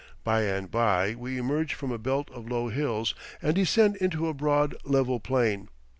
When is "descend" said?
3.53-3.97